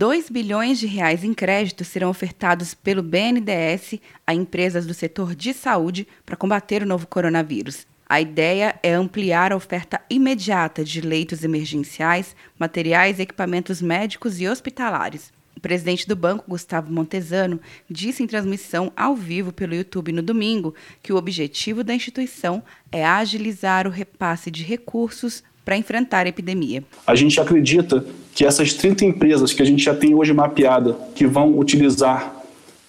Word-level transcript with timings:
2 0.00 0.30
bilhões 0.30 0.78
de 0.78 0.86
reais 0.86 1.22
em 1.22 1.34
crédito 1.34 1.84
serão 1.84 2.08
ofertados 2.08 2.72
pelo 2.72 3.02
BNDES 3.02 4.00
a 4.26 4.32
empresas 4.32 4.86
do 4.86 4.94
setor 4.94 5.34
de 5.34 5.52
saúde 5.52 6.08
para 6.24 6.38
combater 6.38 6.82
o 6.82 6.86
novo 6.86 7.06
coronavírus. 7.06 7.86
A 8.08 8.18
ideia 8.18 8.80
é 8.82 8.94
ampliar 8.94 9.52
a 9.52 9.56
oferta 9.56 10.00
imediata 10.08 10.82
de 10.82 11.02
leitos 11.02 11.44
emergenciais, 11.44 12.34
materiais 12.58 13.18
e 13.18 13.22
equipamentos 13.22 13.82
médicos 13.82 14.40
e 14.40 14.48
hospitalares. 14.48 15.30
O 15.54 15.60
presidente 15.60 16.08
do 16.08 16.16
banco, 16.16 16.48
Gustavo 16.48 16.90
Montesano, 16.90 17.60
disse 17.86 18.22
em 18.22 18.26
transmissão 18.26 18.90
ao 18.96 19.14
vivo 19.14 19.52
pelo 19.52 19.74
YouTube 19.74 20.12
no 20.12 20.22
domingo 20.22 20.74
que 21.02 21.12
o 21.12 21.16
objetivo 21.16 21.84
da 21.84 21.94
instituição 21.94 22.62
é 22.90 23.04
agilizar 23.04 23.86
o 23.86 23.90
repasse 23.90 24.50
de 24.50 24.64
recursos 24.64 25.44
para 25.70 25.76
enfrentar 25.76 26.26
a 26.26 26.28
epidemia. 26.28 26.82
A 27.06 27.14
gente 27.14 27.40
acredita 27.40 28.04
que 28.34 28.44
essas 28.44 28.74
30 28.74 29.04
empresas 29.04 29.52
que 29.52 29.62
a 29.62 29.64
gente 29.64 29.84
já 29.84 29.94
tem 29.94 30.16
hoje 30.16 30.32
mapeada, 30.32 30.96
que 31.14 31.24
vão 31.28 31.56
utilizar 31.56 32.42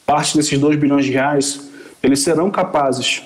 parte 0.04 0.36
desses 0.36 0.58
2 0.58 0.78
bilhões 0.78 1.06
de 1.06 1.12
reais, 1.12 1.70
eles 2.02 2.22
serão 2.22 2.50
capazes 2.50 3.22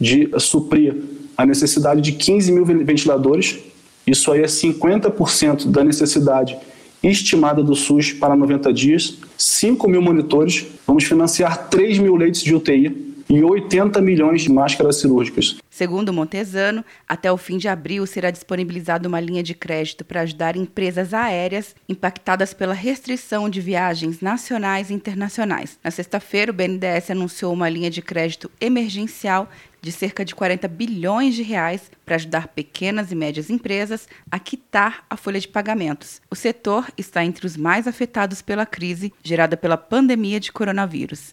de 0.00 0.30
suprir 0.38 0.94
a 1.36 1.44
necessidade 1.44 2.00
de 2.00 2.12
15 2.12 2.52
mil 2.52 2.64
ventiladores. 2.64 3.58
Isso 4.06 4.30
aí 4.30 4.42
é 4.42 4.46
50% 4.46 5.68
da 5.68 5.82
necessidade 5.82 6.56
estimada 7.02 7.64
do 7.64 7.74
SUS 7.74 8.12
para 8.12 8.36
90 8.36 8.72
dias, 8.72 9.18
5 9.36 9.88
mil 9.88 10.02
monitores, 10.02 10.66
vamos 10.86 11.02
financiar 11.02 11.68
3 11.68 11.98
mil 11.98 12.14
leitos 12.14 12.42
de 12.42 12.54
UTI 12.54 13.09
e 13.30 13.44
80 13.44 14.02
milhões 14.02 14.42
de 14.42 14.50
máscaras 14.50 14.96
cirúrgicas. 14.96 15.56
Segundo 15.70 16.12
Montesano, 16.12 16.84
até 17.08 17.30
o 17.30 17.36
fim 17.36 17.58
de 17.58 17.68
abril 17.68 18.04
será 18.04 18.28
disponibilizada 18.30 19.08
uma 19.08 19.20
linha 19.20 19.42
de 19.42 19.54
crédito 19.54 20.04
para 20.04 20.22
ajudar 20.22 20.56
empresas 20.56 21.14
aéreas 21.14 21.76
impactadas 21.88 22.52
pela 22.52 22.74
restrição 22.74 23.48
de 23.48 23.60
viagens 23.60 24.20
nacionais 24.20 24.90
e 24.90 24.94
internacionais. 24.94 25.78
Na 25.82 25.92
sexta-feira, 25.92 26.50
o 26.50 26.54
BNDES 26.54 27.12
anunciou 27.12 27.52
uma 27.52 27.68
linha 27.68 27.88
de 27.88 28.02
crédito 28.02 28.50
emergencial 28.60 29.48
de 29.80 29.92
cerca 29.92 30.24
de 30.24 30.34
40 30.34 30.66
bilhões 30.66 31.34
de 31.34 31.42
reais 31.42 31.90
para 32.04 32.16
ajudar 32.16 32.48
pequenas 32.48 33.12
e 33.12 33.14
médias 33.14 33.48
empresas 33.48 34.08
a 34.30 34.38
quitar 34.38 35.04
a 35.08 35.16
folha 35.16 35.40
de 35.40 35.48
pagamentos. 35.48 36.20
O 36.28 36.34
setor 36.34 36.88
está 36.98 37.24
entre 37.24 37.46
os 37.46 37.56
mais 37.56 37.86
afetados 37.86 38.42
pela 38.42 38.66
crise 38.66 39.12
gerada 39.22 39.56
pela 39.56 39.76
pandemia 39.76 40.40
de 40.40 40.52
coronavírus. 40.52 41.32